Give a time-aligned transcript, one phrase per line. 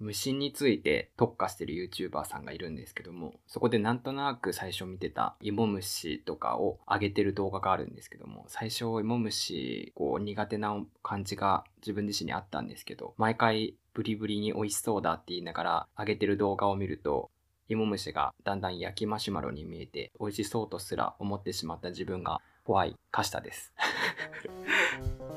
[0.00, 17.30] 虫について特化してる YouTuber さんがいるんですけども、そこでなんとなく最初見てた芋虫とかを上げてる動画があるんですけども、最初芋虫こう苦手な感じが自分自身にあったんですけど、毎回ブリブリに美味しそうだって言いながら上げてる動画を見ると、
[17.68, 23.74] 芋虫がだんだん焼きマシュマロに見えて美味しそうとすら思ってしまった自分が怖いカシタです。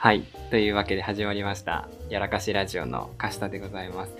[0.00, 0.22] はい。
[0.50, 1.88] というわけで始まりました。
[2.08, 4.14] やらかしラジオのカシタでございます。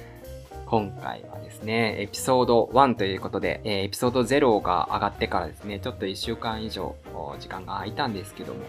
[0.66, 6.96] 今回はですね、エピソード1ということで、えーエピソード0が上がってからですね、ちょっと1週間以上
[7.38, 8.60] 時間が空いたんですけども、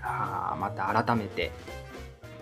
[0.00, 1.50] あーまた改めて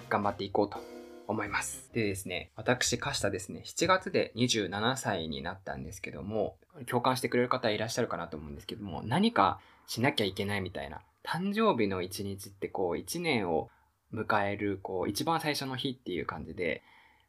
[0.09, 0.79] 頑張っていこうと
[1.27, 1.91] 思います。
[1.93, 6.55] でですね、私、カシタですね、7月で27歳になったんですけども、
[6.87, 13.69] 共感してくれる方いらっしゃるかなと思うんですけども、何かしなきゃいけないみたいな、誕生日の一日ってこう、1年を
[14.13, 16.83] 迎える、こう、一番最初の日っていう感じで、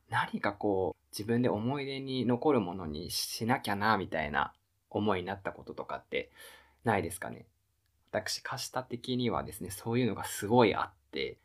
[0.09, 4.53] 何かこう、自分で思い出に残るものにしなきゃな、みたいな
[4.89, 6.31] 思いになったこととかって
[6.83, 7.45] ないですかね。
[8.11, 11.37] 私、貸した的にはですね、そういうのがすごいあって、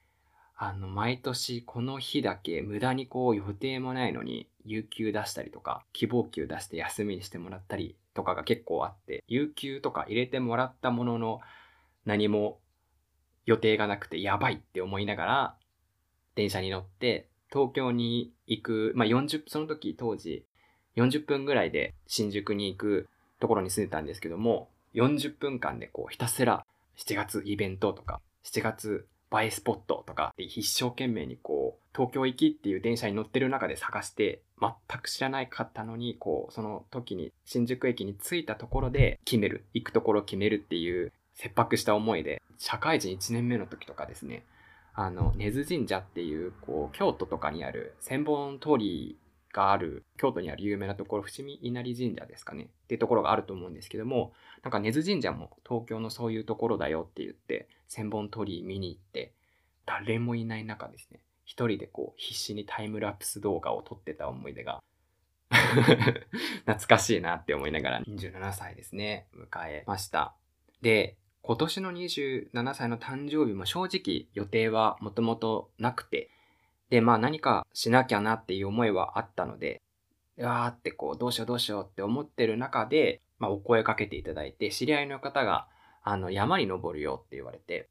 [0.56, 11.40] あの、毎年この日だけ無駄にこう予定もないのに、有給出したりとか、希望給出して休みにしてもらったりとかが結構あって、有給とか入れてもらったものの、
[12.04, 12.58] 何も
[13.46, 15.56] 予定がなくてやばいって思いながら、
[16.34, 20.44] 電車に乗って、東京に行く、まあ、40、その時当時、
[20.96, 23.08] 40分ぐらいで新宿に行く
[23.40, 26.64] ところに住んでたんですけども、40分間でこうひたすら
[26.96, 44.44] 7月イベントとか、7月映えスポットとか、一生懸命にこう、東京行きっていう電車に乗ってる中で探して、全く知らないかったのに、こう、その時に新宿駅に着いたところで決める、行くところを決めるっていう切迫した思いで、社会人1年目の時とかですね、
[44.94, 49.18] あの、根津神社っていう、こう、京都とかにある千本通り
[49.52, 52.64] がある、京都にある有名なところ、伏見稲荷神社ですかね。
[52.64, 59.34] っていうところがあると思うんですけども、なんか根津神社も東京のそういうところだよって言って、千本鳥居見に行って、
[59.84, 64.82] 誰もいない中ですね、一人でこう必死にタイムラプス動画を撮ってた思い出が、
[65.50, 70.34] 懐かしいなって思いながら27歳ですね、迎えました。
[70.80, 71.16] で、
[71.46, 76.28] 今年の27歳の誕生日も正直予定はもともとなくて、
[76.90, 79.80] で、まあ何かしなきゃなっていう思いはあったので、
[80.38, 85.68] うわーってこう、どうしようどうしようって思ってる中で、まあお声かけていただいて、知り合いの方が、
[86.02, 87.88] あの、山に登るよって言われて、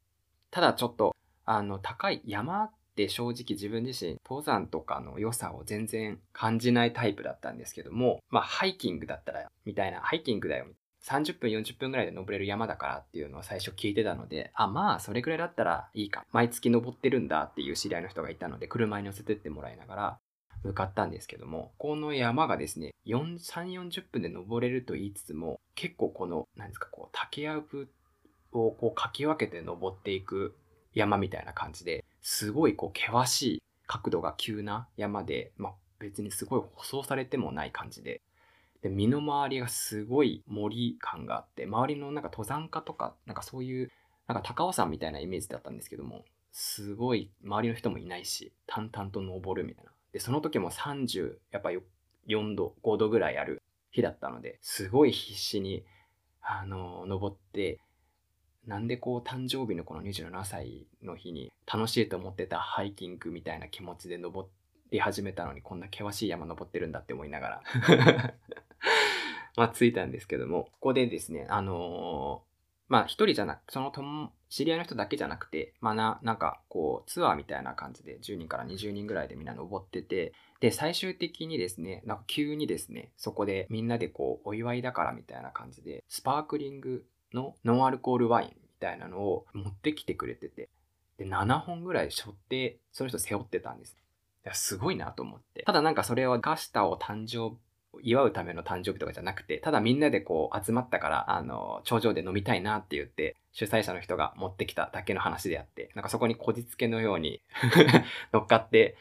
[0.50, 10.66] ただちょっと、あの、高い山って正直自分自身、登山とかの良さを全然感じないタイプだったんですけども、まあハイキングだったら、みたいな、ハイキングだよ、
[11.06, 16.24] 30分、40分ぐらいで登れる山だからっていうのを最初聞いてたので、あ、まあ、それくらいだったらいいか。
[16.32, 20.18] 毎月登ってるんだっていう知り合いの人がいたので、車に乗せてってもらいながら
[20.64, 27.88] 向かったんですけども、この山がですね、3、40分で登れると言いつつも、結構この、何ですか、こう、竹やぶ
[28.50, 30.56] をこう、かき分けて登っていく
[30.92, 38.20] 山みたいな感じで、すごいこう、険しい角度が急な山で、まあ、別にすごい舗装されてもない感じで、
[38.86, 43.90] で、身の回りがすごい森感があって、周りのなんか登山家とか、なんかそういう、
[44.28, 49.90] なんか高尾山みたいなイメージだったんですけども、すごい周りの人もいないし、淡々と登るみたいな。
[50.12, 51.70] で、その時も30、やっぱ
[52.28, 53.60] 4度、5度ぐらいある
[53.90, 55.84] 日だったので、すごい必死に、
[56.40, 57.80] あの、登って、
[58.66, 64.48] なんでこう誕生日のこの27歳の日に楽しいと思ってたハイキングみたいな気持ちで登っ
[64.90, 67.62] り始めたのにこんな険しい山登ってるんだって思いながら
[69.56, 72.56] まあ着いたんですけども、ここでですね、あのー
[72.88, 90.68] まあ一人じゃなく、そのとも知り合いの人だけじゃなくて、まあな、なんかこうツアーみたいな感じで10人から20人ぐらいでみんな登ってて、で、最終的にですね、なんか急にですね、そこでみんなでこうお祝いだからみたいな感じで、スパークリングのノンアルコールワインみたいなのを持ってきてくれてて、
[91.18, 93.96] で、7本ぐらい背負って、その人背負ってたんです。
[94.48, 95.62] や、すごいなと思って。
[95.64, 97.56] ただなんかそれはガスタを誕生
[98.02, 107.40] 祝うための誕生日とかじゃなくて、ただみんなでこう集まったから、あの、頂上で飲みたいなって言って、主催者の人が持ってきただけの話であって、なんかそこにこじつけのように
[108.32, 108.96] 乗っかって、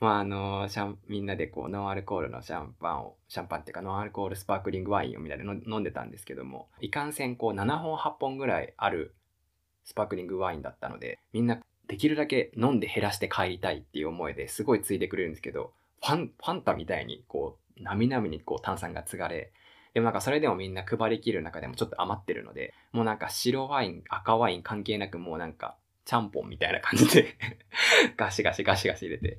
[0.00, 9.14] まああの、シャン、みんなでこう、ノンアルコールのシャンパンを、シャンパンっていうか、ノンアルコールスパークリングワインをみたいなの飲んでたんですけども、いかんせんこう、7本8本ぐらいある
[9.84, 19.52] スパークリングワインだったので、みんなできるだけ飲んで減らして帰りたいっていう思いですごいついてくれるんですけど、ファン、ファンタみたいに、こう、なみなみにこう炭酸が継がれ、
[19.94, 27.36] でもなんかそれでもみんな配りきる中でもちょっと余ってるので、もうなんか白ワイン、赤ワイン関係なくもうなんか、ちゃんぽんみたいな感じで
[28.16, 29.38] ガシガシガシガシ入れて。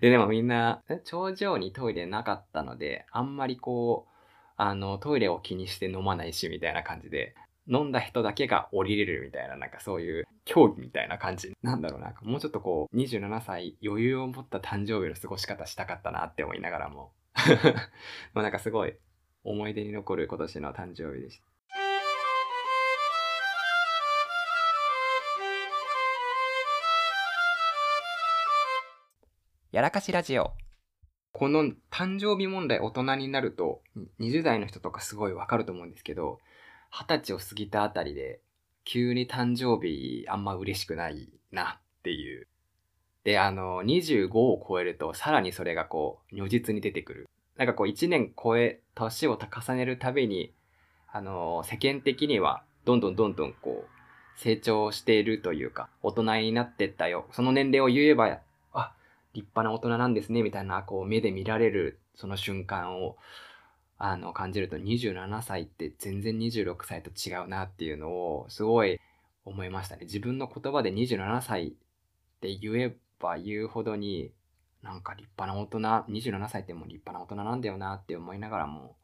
[0.00, 4.12] で、でもみんな、頂上にトイレなかったので、あんまりこう、
[4.56, 7.34] あの、トイレを気にして飲まないし、みたいな感じで、
[7.68, 11.56] 飲んだ人だけが降りれるみたいな、なんかそういう競技みたいな感じ。
[11.62, 17.12] なんだろうな、もうちょっとこう、27歳余裕を持った誕生日の過ごし方したかったなって思いながらも。
[18.32, 18.96] まあなんかすごい
[19.44, 21.46] 思い出に残る今年の誕生日でした。
[29.72, 30.52] やらかしラジオ。
[31.32, 33.82] この誕生日問題大人になると、
[34.20, 36.38] 20代の人とかすごいわかると思うんですけど、
[36.96, 38.40] 20歳を過ぎたあたりで、
[38.84, 42.46] 急に誕生日あんま嬉しくないなっていう。
[43.24, 47.28] で、あの、25を超えると、さらにそれがこう、如実に出てくる。
[47.56, 50.54] なんかこう、1年超え、年を重ねるたびに、
[51.12, 57.26] あの、世間的には、どんどんどんどんこう、成長しているというか、大人になってったよ。
[57.32, 58.38] その年齢を言えば、
[58.72, 58.92] あ
[59.34, 63.16] 立派な大人なんですね、みたいな、こう、目で見られる、その瞬間を、
[63.98, 69.00] あの、感じると、27歳って全然26歳と違うなっていうのを、すごい
[69.44, 70.04] 思いましたね。
[70.04, 71.72] 自分の言葉で27歳っ
[72.40, 74.32] て言えば言うほどに、
[74.82, 78.96] なんか立派な大人、27歳ってもう立派な大人なんだよなって思いながらも、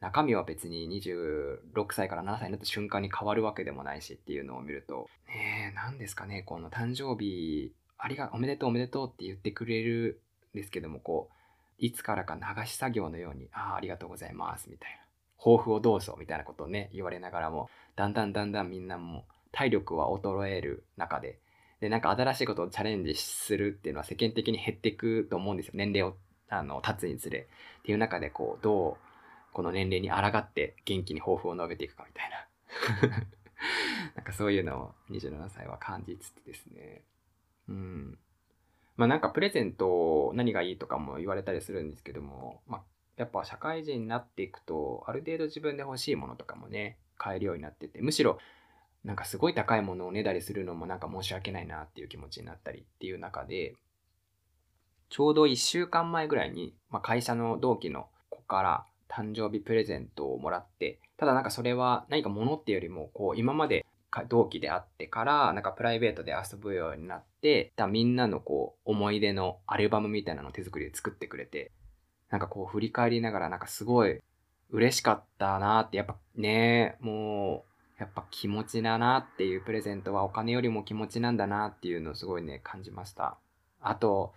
[0.00, 10.20] 中身は別に26歳から7歳になった瞬間に変わるわけでもないしっていうのを見ると、ねえ、何ですかね、この誕生日ありが、おめでとうおめでとうって言ってくれる
[10.54, 11.34] んですけども、こう、
[11.78, 14.98] いつからか流し作業のように、ああ、ありがとうございます、みたいな。
[15.38, 21.38] 抱負をどうぞ、みたいなことをね、言われながらも、だんだんだんだんみんなも体力は衰える中で、
[21.80, 25.72] で、なんか新しいことをチャレンジするっていうのは世間的に減っていくと思うんですよ。
[25.74, 26.16] 年齢を、
[26.48, 27.46] あの、経つにつれ。
[27.80, 29.04] っていう中で、こう、どう、
[29.52, 32.46] この年齢に抗って元気に抱負を述べていくかみたいな。
[34.16, 37.02] なんかそういうのを27歳は感じつつですね。
[37.68, 38.18] うん。
[38.96, 42.82] まあなんかプレゼント何がいいとかも言われたりするんですけども、まあ
[43.16, 48.38] やっぱ社会人になっていくと、ある程度自分で欲しいものとかもね、買えるようになってて、むしろ
[49.04, 53.74] なんかすごい高いものをねだりするのもなんか申し訳ないなっていう気持ちになったりっていう中で、
[55.10, 63.86] ちょうど1週間前ぐらいに、まあ、会社の同期の子から誕生日プレゼントをもらって、ただなんかそれは何か物っていうよりも、こう今まで
[64.28, 67.33] 同期であってから、なんかプライベートで遊ぶようになって、
[67.76, 71.72] だみんなのこう、思い出のアルバムみたいなのを手作りで作ってくれて、
[72.30, 74.20] なんかこう振り返りながらなんかすごい
[74.70, 77.64] 嬉しかったなって、やっぱね、も
[77.98, 83.36] う、やっぱ気持ちだなっていうプレゼントはお金よりも気持ちなんだなっていうのをすごいね、感じました。
[83.80, 84.34] あと、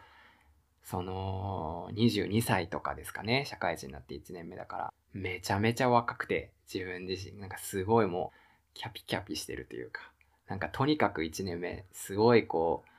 [0.83, 8.38] その、22歳とかですかね、社会人になって1年目だから、めちゃめちゃ若くて、自分自身、なんかすごいもう、
[8.74, 10.12] キャピキャピしてるというか、
[10.48, 12.89] なんかとにかく1年目、すごいこう、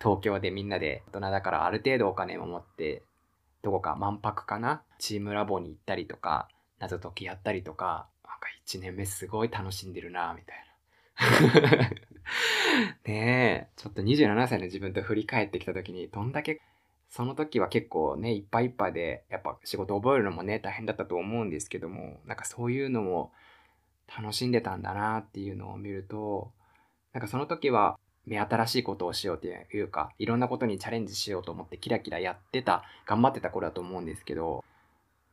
[0.00, 3.02] 東京でみんなで大人だからある程度お金も持って、
[3.62, 4.82] どこか満泊かな？
[4.98, 6.48] チームラボに行ったりとか、
[6.78, 10.56] 謎解きやったりとか、なんか1年目すごい楽しんでるなみたい
[11.80, 11.90] な。
[13.04, 16.60] ねえ、ちょっと27歳の自分と振り返ってきた時に、どんだけ、
[17.08, 23.32] その時は結構ね、いっぱいいっぱいで、やっぱ仕事覚えるのもね、大変だったと思うんですけども、なんかそういうのも、
[24.08, 26.50] 楽しんでたんだなっていうのを見ると、
[27.12, 34.64] なんかその時は目新しいことをしようというか、いろんなことにチャレンジしようと思ってキラキラやってた、頑張ってた頃だと思うんですけど、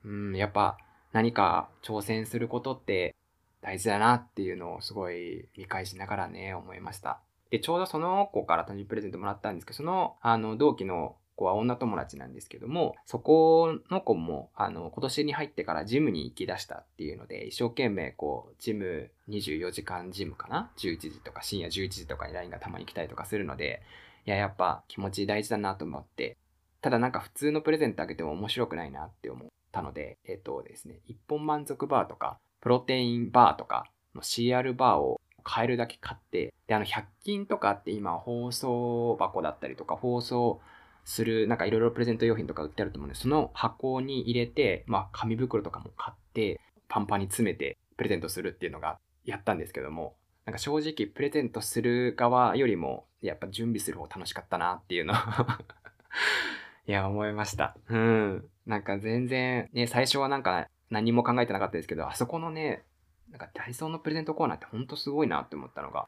[0.03, 0.77] うん、やっぱ
[1.13, 3.15] 何か挑戦することって
[3.61, 7.19] 大事だなっていうのをすごい見返しながらね、思いました。
[7.49, 23.81] で、ちょうどその子から誕生日プレゼントもらったんですけど、その、あの、同期の子は女友達なんですけども、そこの子も、あの、今年に入ってからジムに行き出したっていうので、一生懸命こう、ジム24時間ジムかな ?11 時とか深夜11時とかに LINE がたまに来たりとかするので、
[24.25, 26.37] いや、やっぱ気持ち大事だなと思って、
[26.81, 40.59] ただなんか普通のプレゼントあげても面白くないなって思ったので、えっ、とですね、一本満足バーとか、プロテインバーとか、CR バーを買えるだけ買って、で、あの、100均とかって今放送箱だったりとか、放送
[41.05, 46.59] する、なんかいろいろプレゼント用品とか売ってあると思うんで、その箱に入れて、まあ紙袋とかも買って、
[46.89, 55.13] パンパンに詰めてプレゼントするっていうのがやったんですけども、なんか正直プレゼントする側よりも、やっぱ準備する方楽しかったなっていうの
[56.87, 57.75] いや、思いました。
[57.89, 58.49] うん。
[58.65, 62.83] なんか全然、ね、最初はなんか何も考えてなかったですけど、あそこのね、
[63.29, 66.07] なんかダイソーのプレゼントコーナーってほんとすごいなって思ったのが、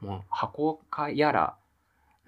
[0.00, 1.56] もう箱かやら、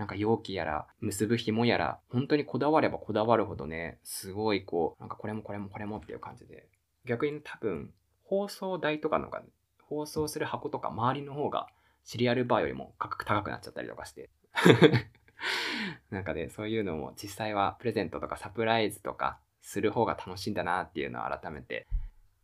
[0.01, 6.67] なんか容器やら、結ぶ紐やら、本当にこだわればこだわるほどね、すごいこう、なんかこれもこれもこれもっていう感じで。
[7.05, 7.93] 逆に多分、
[8.25, 9.43] 放送台とかのが、
[9.83, 11.67] 放送する箱とか周りの方が、
[12.03, 14.31] シリアルバーよりも価格高くなっちゃったりとかして。
[16.09, 21.87] なんかね、そういうのも実際はプレゼントとかサプライズとかする方が楽しいんだなっていうのを改めて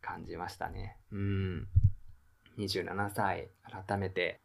[0.02, 0.98] 感じましたね。
[1.10, 1.68] うん。
[2.58, 4.40] 27歳、改めて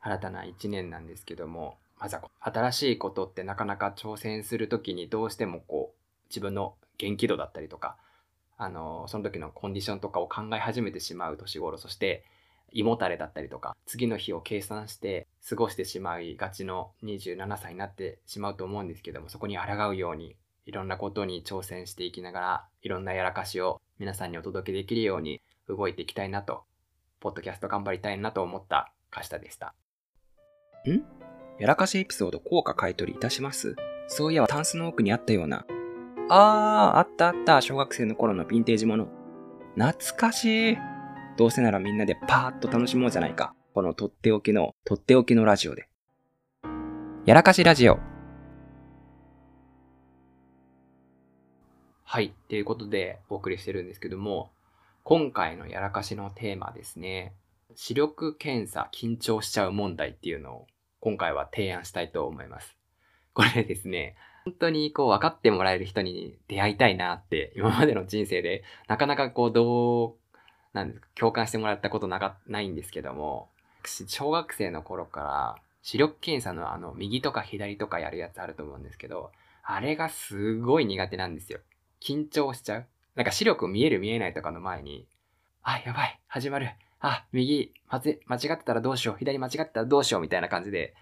[0.00, 7.96] 新たな1年なんですけども、まずは新しいことってなかなか挑戦するときにどうしてもこう自分の元気度だったりとか、
[8.56, 12.24] あの、その時のコンディションとかを考え始めてしまう年頃、そして
[12.72, 20.36] 胃もたれだったりとか、次の日を計算して過ごしてしまいがちの27歳になってしまうと思うんですけども、そこに抗うように
[20.66, 26.64] いろんなことに挑戦していきながら、いろんなやらかしを皆さんにお届けできるように動いていきたいなと、
[27.20, 29.74] ポッドキャスト頑張りたいなと思ったカシタでした。
[30.88, 31.17] ん？
[31.58, 33.74] やらかしエピソード効果買取いたします
[34.08, 35.66] そういえばタンスの奥にあったような。
[36.30, 39.08] あー、あったあった、小学生の頃のヴィンテージもの。
[39.76, 40.78] 懐かしい。
[41.36, 43.54] どうせならみんなでパーッと楽しもうじゃないか。
[43.74, 45.88] このとっておきの、とっておきのラジオで。
[47.26, 47.98] やらかしラジオ。
[52.02, 52.32] はい。
[52.48, 54.50] ということでお送りしてるんですけども、
[55.04, 57.34] 今回のやらかしのテーマですね。
[57.74, 60.66] 視力検査緊張しちゃう問題っていうのを
[61.00, 62.76] 今回は提案したいと思います。
[63.34, 70.14] これですね、本当にこう分かってもらえる人に出会いたいなって今までの人生でなかなかこうどう、
[70.72, 73.48] なんですか、共感してもらったことなか、ないんですけども、
[73.82, 79.30] 私小学生の頃から視力検査のあの右とか左とかやるやつあると思うんですけど、
[79.62, 81.60] あれがすごい苦手なんですよ。
[82.00, 82.86] 緊張しちゃう。
[83.14, 85.06] なんか視力見える見えないとかの前に、
[85.62, 86.70] あ、やばい、始まる。
[87.00, 88.18] あ、右、間違
[88.54, 90.94] ってたらどうしよう、左間違ってたらどうしようみたいな感じで、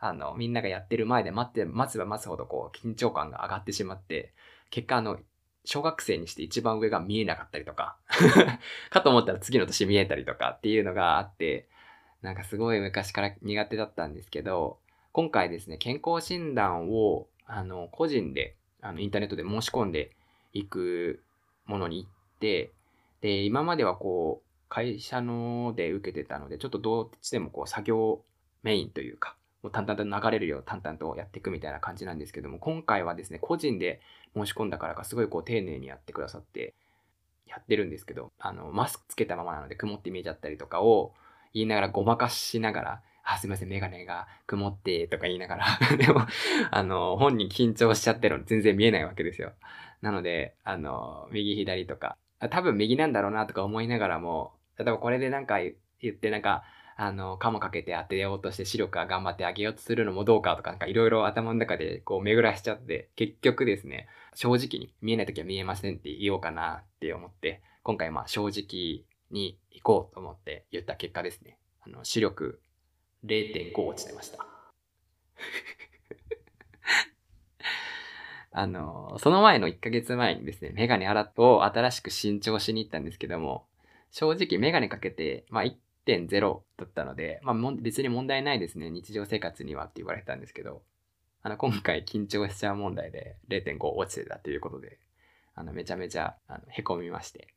[0.00, 4.32] あの、みんながやってる前で待って、待つば待つほどこう、緊張感が上がってしまって、
[4.70, 5.18] 結果あの、
[5.64, 7.96] 小学生にして一番上が見えなかったりとか
[8.90, 11.68] かと思ったら次の年見えたりとかっていうのがあって、
[12.20, 14.78] なんかすごい昔から苦手だったんですけど、
[15.12, 20.10] 今回ですね、健康診断を、あの、個人で、あの、インターネットで申し込んで
[20.52, 21.22] いく
[21.66, 22.72] ものに行って、
[23.20, 24.43] で、今まではこう、
[24.74, 28.22] 会社ので受けてたので、ちょっとどっちでもこう作業
[28.64, 34.00] メインというか、もう淡々と流れるよう淡々とやっていくみたいな感じなんですけども、今回はですね、個人で
[34.34, 36.74] 申し込んだからかすごいこう丁寧にやってくださって、
[37.46, 41.14] やってるんですけど、あの、マスクつけたままなので曇って見えちゃったりとかを
[41.52, 45.66] 言いながらごまかしながら、あ、すいません、メガネが曇ってとか言いながら
[45.96, 46.26] でも、
[46.72, 49.52] あの、本人緊張しちゃってるの全然見えないわけですよ。
[50.02, 52.16] なので、あの、右左とか、
[52.50, 56.64] 多分右なんだろうなとか思いながらも、例えばこれでなんか言ってなんか、
[56.96, 72.60] あの、カモかけて当てようとして視力が頑張ってあげようとするのもどうかとかなんかいろいろ頭の中でこう巡らしちゃって、結局ですね、正直に見えない時は見えませんって言おうかなって思って、今回まあ正直に行こうと思って言った結果ですね、あの、視力
[73.24, 74.46] 0.5落ちてました。
[78.52, 83.66] あの、その前の1ヶ月前にですね、メガネを新しく新調しに行ったんですけども、
[84.14, 88.88] 正直メガネかけて、まあ1.0だったので、まあ別に問題ないですね。
[88.88, 90.82] 日常生活にはって言われたんですけど、
[91.42, 95.00] あの、今回緊張しちゃう問題で0.5落ちてたということで、
[95.56, 97.48] あの、めちゃめちゃ、あの、凹みまして。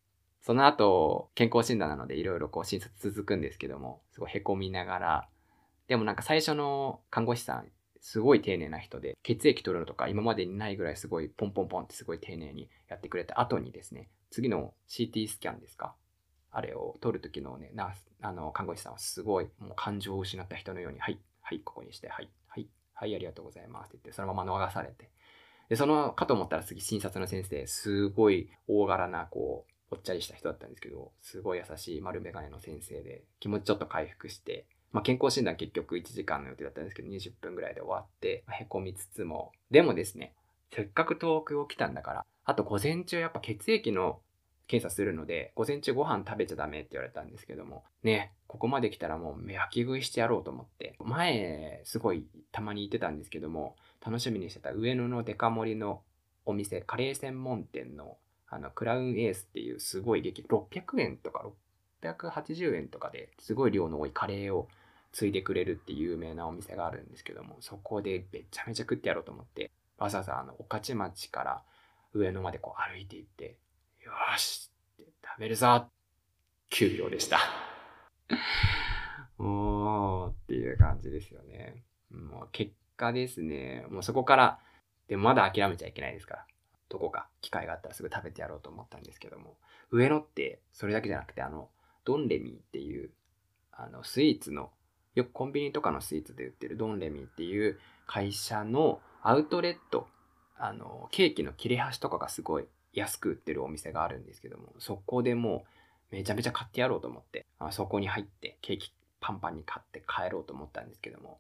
[0.42, 5.30] その後、健康診断なのでいろいろこう診察続くんですけども、すごい凹みながら、
[5.88, 7.68] でもなんか最初の看護師さん、
[8.02, 15.94] すごい丁寧な人で、血液取るのとか今までにないぐらいすごいポンポンポンってすごい丁寧にやってくれた後にですね、次の CT スキャンですか
[16.52, 25.10] あれを取る時のね、ナース、あの、看護師さんはすごい、もう感情を失った人のように、はい、はい、ここにして、はい、はい、はい、ありがとうございますって言って、そのまま逃されて。
[25.70, 40.34] で、その、かと思ったら次、診察の先生、すごい大柄な、こう、ぽっちゃりした人だったんですけど、すごい優しい丸眼鏡の先生で、気持ちちょっと回復して、まあ、健康診断結局1時間の予定だったんですけど、20分ぐらいで終わって、まあ、へこみつつも、でもですね、
[40.74, 44.20] せっかく遠く起きたんだから、あと午前中やっぱ血液の
[44.68, 56.02] 検査するので、午前中ご飯食べちゃダメって言われたんですけども、ね、ここまで来たらもう目焼き食いしてやろうと思って、前、すごいたまに行ってたんですけども、楽しみにしてた上野のデカ盛りの
[56.46, 58.18] お店、カレー専門店の、
[58.50, 61.46] あの、クラウンエースっていうすごい激、600円とか
[62.02, 64.68] 680円とかですごい量の多いカレーを
[65.12, 71.64] ついでくれるっていう有名なお店があるんですけども、そこでめちゃめちゃ食ってやろうと思って、わざわざあの、御徒町から
[72.14, 73.58] 上野までこう歩いて行って、
[74.08, 74.72] よし。
[74.98, 75.90] 食べるぞ。
[76.70, 77.40] 給料でした。
[79.38, 81.84] おーっていう感じですよね。
[82.10, 84.60] もう結果ですね、もうそこから、
[85.10, 86.46] でもまだ諦めちゃいけないですから、
[86.88, 89.58] どこか機会があったらすぐ食べてやろうと思ったんですけども、
[89.92, 91.70] 上野ってそれだけじゃなくて、あの、
[92.06, 93.10] ドンレミーっていう、
[93.74, 94.72] あの、スイーツの、
[95.16, 100.08] よくコンビニとかのスイーツで売ってるドンレミーっていう会社のアウトレット、
[100.58, 102.68] あの、ケーキの切れ端とかがすごい
[102.98, 105.66] 安く売ってるお店があるんですけども、そこでも
[106.12, 111.40] うめちゃめちゃ買ってやろうと思って、あそこに入ってケーキパンパンに買って帰ろうと思ったんですけども、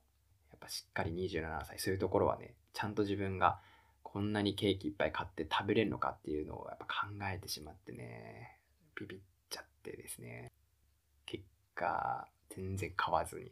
[0.52, 3.60] やっぱしっかり27歳、そういうところはね、ちゃんと自分が
[4.04, 6.92] こんなにケーキいっぱい買って食べれるのかっていうのをやっぱ考
[7.34, 8.60] えてしまってね、
[8.96, 10.52] ビビっちゃってですね、
[11.26, 13.52] 結果、全然買わずに。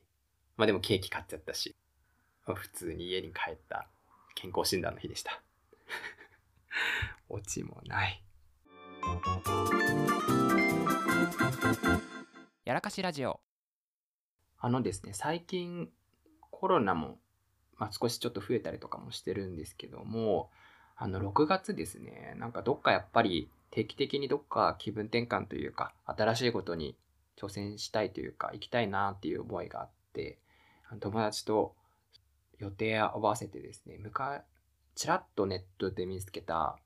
[0.57, 1.75] まあでもケーキ買っちゃったし、
[2.43, 3.87] 普通に家に帰った
[4.35, 5.41] 健康診断の日でした。
[7.29, 8.23] オチもない。
[12.63, 13.39] やらかしラジオ。
[14.57, 15.89] あのですね、最近
[16.49, 17.19] コロナも、
[17.77, 20.49] まあ、少しちょっと増えたりとかもしてるんですけども、
[20.95, 26.95] あの、6月ですね、なんかどっかやっぱり定期的にどっか気分転換というか、新しいことに
[27.37, 30.39] 挑戦したいというか、行きたいなっていう思いがあって、
[31.01, 31.75] 友達と
[32.59, 33.99] 予定を合わせてですね、
[34.95, 36.79] ちらっとネットで見つけた、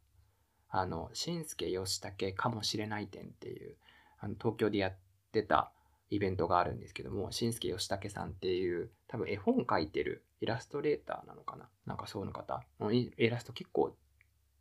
[0.69, 3.75] あの、新助義武かもしれない展っていう、
[4.19, 4.97] あの東京でやっ
[5.31, 5.71] てた
[6.09, 11.69] イベントがあるんですけども、新助義武さんっていう、多分絵本描いてるイラストレーターなのかな？
[11.85, 12.63] なんかそういう方。
[12.91, 13.95] イラスト結構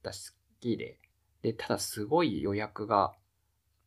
[0.03, 0.99] 私好きで、
[1.43, 3.15] で、ただすごい予約が、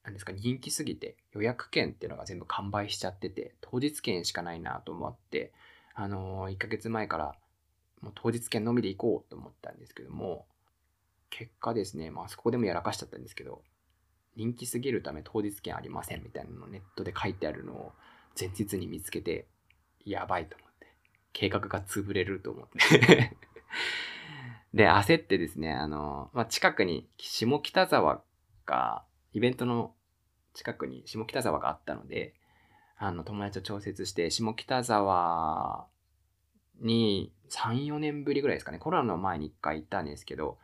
[0.04, 5.54] なんですか、人気すぎて、予約券っていうのが全部完売しちゃってて、当日券しかないなと思って、
[5.94, 7.36] あのー、1ヶ月前から
[8.01, 10.48] もう当日券のみで行こうと思ったんですけども、
[11.31, 13.63] 結果ですね、まあそこでもやらかしちゃったんですけど、
[14.35, 17.91] 人気すぎるため当日券ありませんみたいなのをネットで書いてあるのを
[18.39, 19.47] 前日に見つけて、
[20.05, 20.88] やばいと思って、
[21.33, 23.35] 計画が潰れると思って。
[24.73, 28.23] で、焦ってですね、あの、まあ、近くに下北沢
[28.65, 29.93] が、イベントの
[30.53, 32.35] 近くに下北沢があったので、
[32.98, 35.87] あの、友達と調節して、下北沢
[36.79, 40.57] に3、4年ぶりぐらいですかね、コロナの前に1回行ったんですけど、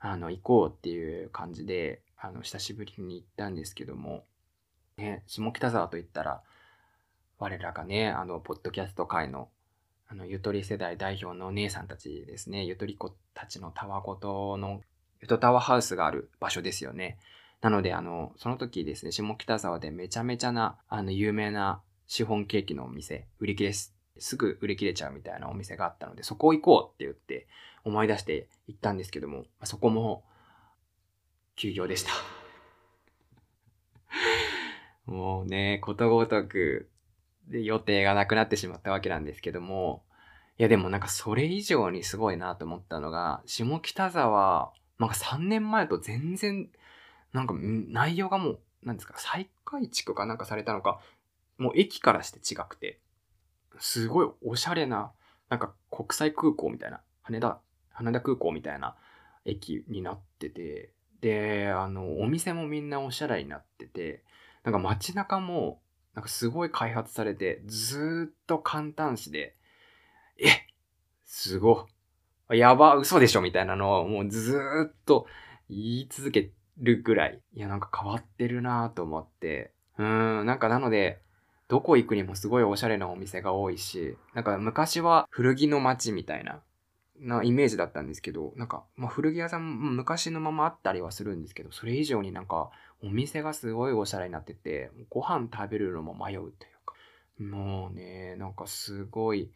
[0.00, 4.24] あの、行こうっていう感じで、あの、久しぶりに行ったんですけども、
[4.96, 6.42] ね、下北沢といったら、
[7.38, 9.48] 我らがね、あの、ポッドキャスト界の、
[10.08, 14.80] あの、ゆとり世代代表のお姉さんたちですね、ゆとり子たちのたわごとの、
[15.20, 17.18] ゆとタワーハウスがある場所ですよね。
[17.60, 27.46] なので、あの、その時ですね、下北沢でめちゃめちゃな、あの、有名なシフォンケーキのお店、売り切れす、すぐ売り切れちゃうみたいなお店があったので、そこ行こうって言って
[27.84, 30.24] 思い出して行ったんですけども、そこも
[31.56, 32.12] 休業でした。
[35.10, 36.88] もうね、ことごとく
[37.50, 40.04] 予定がなくなってしまったわけなんですけども、
[40.58, 46.70] いやでもなんかそれ以上にすごいなと思ったのが、下北沢、なんか3年前と全然、
[47.32, 51.00] なんか内容がもう、なんですか、再改築かなんかされたのか、
[51.56, 53.00] もう駅からして違くて、
[53.78, 55.12] すごいおしゃれな、
[55.48, 57.60] なんか国際空港みたいな、羽田、
[58.00, 58.96] 羽田空港みたいな
[59.44, 64.24] 駅になってて、で、あの、お店もみんなおしゃれになってて、
[64.64, 65.80] なんか街中も、
[66.14, 69.56] なんかすごい開発されて、ずっと簡単詞で、
[70.38, 70.48] え
[71.24, 71.86] すご
[72.52, 72.58] い。
[72.58, 74.58] やば、嘘でしょみたいなのをもうず
[74.90, 75.26] っと
[75.68, 77.40] 言い続けるぐらい。
[77.54, 79.72] いや、なんか変わってるなと思って。
[79.98, 81.20] うん、なんかなので、
[81.68, 86.60] どこ行くにもすごいおしゃれなお店が多いし、なんか昔は古着の街みたいな
[87.20, 92.70] なイメージだったんですけど、なんか、まあ、古着屋さん昔のままあったりはするんですけど、それ以上になんか、
[93.02, 96.94] お店がすごいおしゃれになってて、ご飯食べるのも迷うというか、
[97.38, 99.50] もうね、なんかすごい、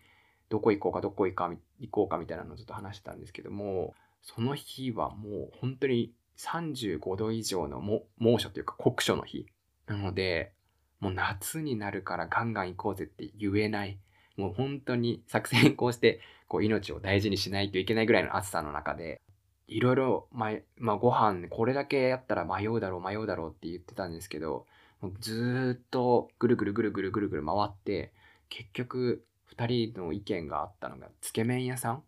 [0.48, 1.50] どこ行こうかどこ行か
[1.80, 7.80] 行こうかみたいなのをずっと話してたんですけども、その日はもう本当に35度以上の
[8.18, 9.46] 猛暑というか酷暑の日。
[9.86, 10.52] なので、
[11.00, 13.98] もう夏になるからガンガン行こうぜって言えない。
[14.36, 19.20] もう本当に作戦こうして、こう命を大事にしないといけないぐらいの暑さの中で、
[19.66, 24.66] いろいろ、まあ、ご飯、これだけやったら迷うだろう、迷うだろうって言ってたんですけど、
[25.20, 28.12] ずっとぐるぐるぐるぐるぐるぐる回って、
[28.48, 32.02] 結局、二人の意見があったのが、つけ麺屋さん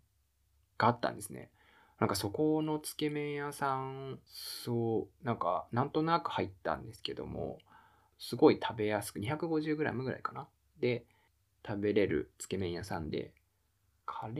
[0.78, 1.50] があったんですね。
[1.98, 7.58] なんかそこのつけ麺屋さん、そう、なんか、なんとなく入ったんですけども、
[8.18, 10.48] すごい食べやすく、250g ぐらいかな。
[10.78, 11.06] で、
[11.66, 13.32] 食べれるつけ麺屋さんで、
[14.04, 14.32] カレ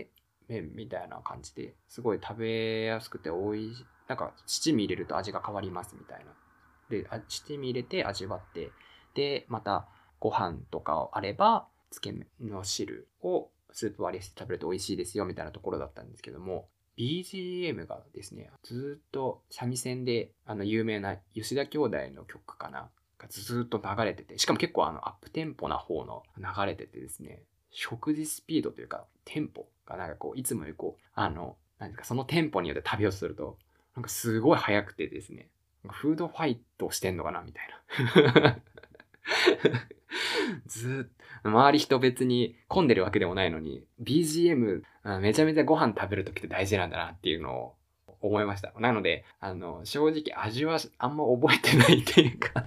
[0.00, 0.06] ー
[0.48, 3.86] 麺みたいな感じですごい食べやすくて美味しい。
[4.06, 6.32] なんか七味入れると味が変わりますみたいな。
[6.90, 8.70] で、七味入れて味わって、
[9.14, 9.88] で、また
[10.20, 16.68] ご飯とかあれば、つけ麺の汁をスープ割りして食べると美味しいですよみたいなところだったんですけども、
[16.98, 33.58] BGM がですね、ずっと三味線で、あの、有名な吉田兄弟の曲かな、がずっと流れてて、しかも結構あの、アップテンポな方の流れててですね、食事スピードというか、テンポがなんかこう、いつもよりこう、あの、何ですか、そのテンポによって食べようとすると、
[33.96, 35.48] なんかすごい速くてですね、
[35.88, 38.58] フードファイトしてんのかなみたいな。
[40.66, 44.82] ずっと、周り人別に混んでるわけでもないのに、BGM、
[45.20, 47.74] めちゃめちゃご飯食べるときって大事なんだなっていうのを
[48.20, 48.72] 思いました。
[48.78, 52.66] なので、あの、正直味はあんま覚えてないっていうか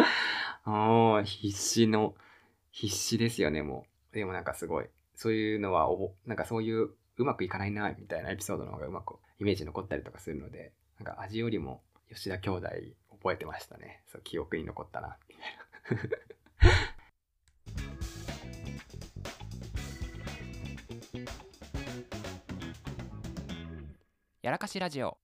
[0.64, 2.14] もう必死の、
[2.70, 4.14] 必死ですよね、もう。
[4.14, 12.68] でもなんかすごい、そういうのはおぼなんかそういううまくいかないな、みたいなエピソードの方がうまくイメージ残ったりとかするので、なんか味よりも吉田兄弟
[13.10, 14.02] 覚えてましたね。
[14.06, 16.16] そう、記憶に残ったな、みたいな。
[24.42, 25.18] やらかしラジオ。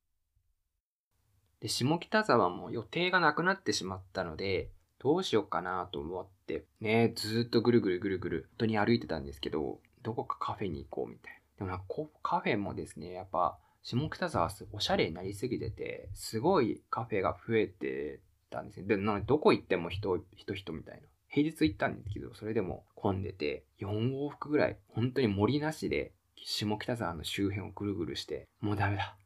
[1.63, 11.41] で、下北沢も予定がなくなってしまったので、どうしようかなと思って、ね、ずっとぐるぐるぐるぐる、本当に歩いてたんですけど、どこかカフェに行こうみたいな。
[11.59, 11.85] でもなんか
[12.23, 18.21] カフェもですね、やっぱ、下北沢おしゃれになりすぎてて、すごいカフェが増えて
[18.51, 18.87] たんですね。
[18.87, 21.03] で、なのでどこ行っても人、人人みたいな。
[21.29, 29.17] 平日行ったんですけど、それでも混んでて、4往復ぐらい、本当に森なしで、下北沢の周辺をぐるぐるして、もうダメだ。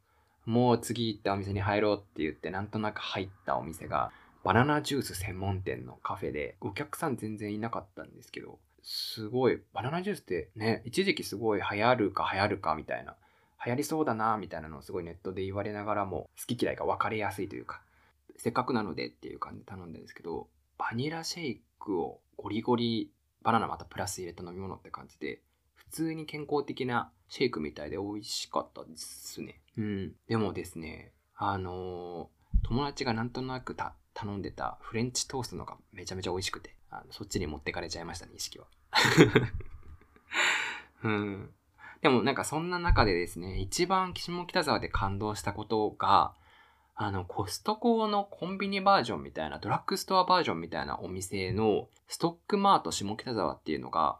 [0.46, 4.12] もう次行ったお店に入ろうって言って、なんとなく入ったお店が、
[4.44, 13.16] バナナジュース専門店のカフェで、お客さん全然いなかったんですけど、すごい、バナナジュースってね、一時期すごい流行るか流行るかみたいな、
[13.64, 17.82] 流行りそうだなみたいなのをすごいネットで言われながらも、好き嫌いが分かりやすいというか、
[18.36, 23.10] せっかくなのでっていう感じで頼んだんですけど、バニラシェイクをゴリゴリ
[23.46, 25.40] バナナまたプラス入れた飲み物って感じで、
[25.90, 29.60] 普通に健康的なシェイクみたいで美味しかったですね。
[29.76, 30.12] うん。
[30.28, 38.66] でもですね、あのー、友達がなんとなくた頼んでたフレンチトーストのがめちゃめちゃ美味しくて、あのそっちに持ってかれちゃいましたね、意識は。
[41.04, 41.50] うん。
[42.02, 46.34] でもなんかそんな中でですね、一番下北沢で感動したことが、
[46.94, 54.18] あの、コストコのコンビニバージョンみたいな、ドラッグストアバージョンみたいなお店のストックマート下北沢っていうのが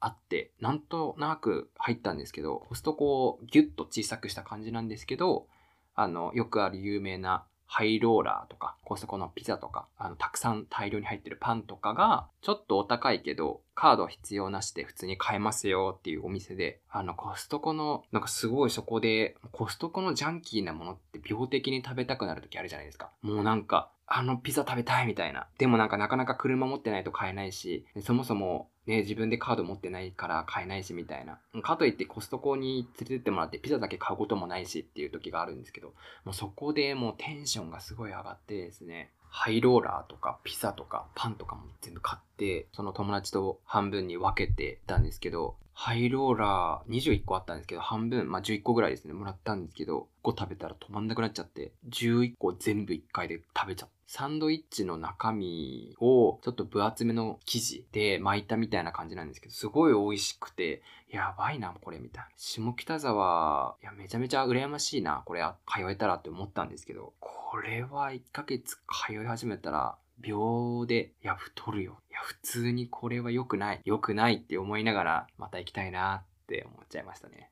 [0.00, 5.46] あって、なんとなく入ったんですけど、コストコをギュッと小さくした感じなんですけど、
[5.94, 23.10] あの、よくある有名なハイローラーとか、コストコのピザとか、あの、たくさん大量に入ってるパンとかが、ちょっとお高いけど、カード必要なしで普通に買えますよっていうお店で、あの、コストコの、なんかすごいそこで、コストコのジャンキーなものって病的に食べたくなる時あるじゃないですか。
[23.22, 25.46] もうなんか、あのピザ食べたいみたいな。
[25.58, 31.40] でもなんかなかなか車持ってないと買えないし、そもそもね、自分でカード持ってないから買えないしみたいな。
[31.62, 35.88] かといってコストコに連れてってもらってピザだけ買うこともないしっていう時があるんですけど、
[36.24, 53.95] もうそこでもうテンションがすごい上がってですね、ハイローラーとかピザとかパンとかも全部買って、その友達と半分に分けてたんですけど、ハイローラー21個あったんですけど、半分、まあ、11個ぐらいですね、もらったんですけど、5個食べたら止まんなくなっちゃって、11個全部1回で食べちゃった。
[54.06, 62.30] サンドイッチの中身をちょっと分厚めの生地で巻いたみたいな感じなんですけど、すごい美味しくて、やばいな、これみたいな。
[62.36, 72.00] 下北沢、いや、めちゃめちゃ羨ましいな、これ通えたらって思ったんですけど、これは1ヶ月通い始めたら、秒で、いや、太るよ。
[72.10, 73.80] いや、普通にこれは良くない。
[73.84, 77.50] 良くないって思いながら、また行きたいなって思っちゃいましたね。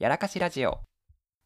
[0.00, 0.80] やらかしラジオ。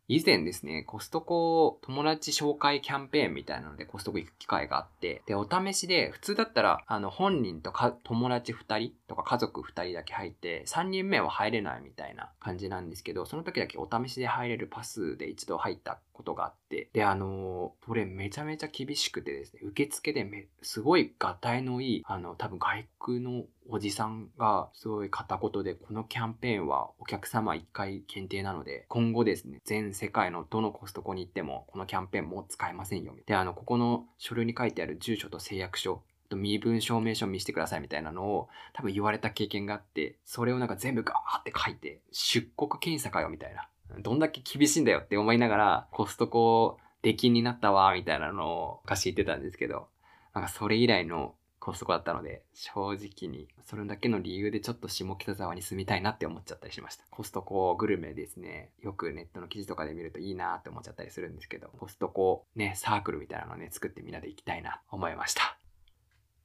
[0.06, 33.14] 以前ですね、コストコ友達紹介キャンペーンみたいなのでコストコ行く機会があって、で、お試しで、普通だったら、あの、本人とか友達2人とか家族2人だけ入って、3人目は入れないみたいな感じなんですけど、その時だけお試しで入れるパスで一度入ったことがあって、で、あの、これめちゃめちゃ厳しくてですね、受付でめ、すごいガタイのいい、あの、多分外国のおじさんがすごい片言で、このキャンペーンはお客様1回限定なので、今後ですね、全世界のどのコストコに行っても、このキャンペーンも使えませんよ。
[33.26, 43.68] で、あの、ここの書類に書いてある住所と誓約書、と身分証明書見せてくださいみたいなのを多分言われた経験があって、それをなんか全部ガーって書いて、出国検査かよみたいな。
[44.00, 49.88] どんだけ厳しいんだよって思いながら、コストコ出禁になったわ、みたいなのを昔言ってたんですけど、
[50.34, 57.04] なんかそれ以来のコストコだったので、正直に、それだけの理由でちょっと下北沢に住みたいなって思っちゃったりしました。
[57.10, 65.56] コストコグルメですね、よくネットの記事とかで見るといいなって思っちゃったりするんですけど、コストコね、サークルみたいなのね、作ってみんなで行きたいな、思いました。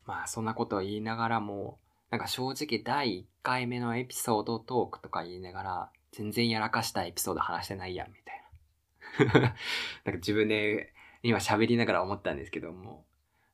[0.06, 1.80] まあ、そんなことを言いながらも、
[2.12, 9.41] なんか正直第1回目のエピソードトークとか言いながら、全然やらかしたエピソード話してないやん、みたいな。
[9.41, 10.93] なんか自分で
[11.24, 13.06] 今喋りながら思ったんですけども、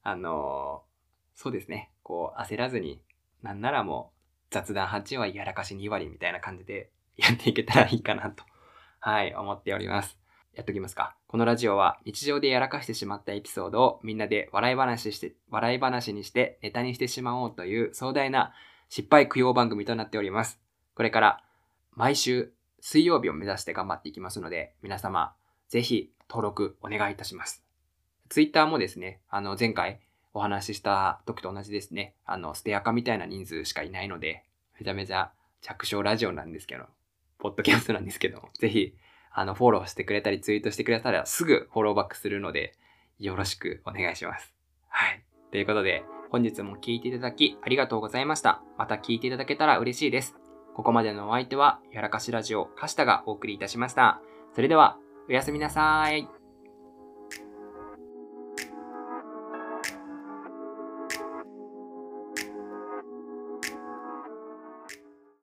[0.03, 1.91] あのー、そうですね。
[2.03, 3.01] こう焦らずに、
[3.41, 4.15] なんならもう
[4.51, 8.43] 雑談8割やらかし2割みたいな感じで やっていけたらいいかなと、
[8.99, 10.19] はい、思っております。
[10.53, 11.17] やっときますか。
[11.27, 18.53] このラジオは日常でやらかしてしまったエピソードをみんなで笑い話して、笑い話にしてネタにしてしまおうという壮大な
[18.87, 20.61] 失敗供養番組となっております。
[20.93, 21.44] これから
[21.95, 25.34] 毎週水曜日を目指して頑張っていきますので、皆様
[25.69, 27.63] ぜひ登録お願いいたします。
[28.29, 30.01] ツイッターもですね、あの、前回
[30.34, 34.43] お話しした時と同じですね、あの、ステアカみたいな人数しかいないので、
[34.79, 35.31] めちゃめちゃ
[35.62, 36.86] 着床ラジオなんですけど、
[37.39, 38.95] ポッドキャストなんですけど、ぜひ、
[39.31, 42.73] あの、フォローしてくれたりツイートしてくれたらすぐフォローバックするので、
[43.19, 44.53] よろしくお願いします。
[44.89, 45.23] はい。
[45.51, 48.62] ということで、本日も聴いていただきありがとうございました。
[48.77, 50.44] また聴いていただけたら嬉しいです。
[50.75, 54.21] ここまでのお相手は、やらかしラジオ、カシタがお送りいたしました。
[54.53, 54.97] それでは、
[55.29, 56.44] おやすみなさい。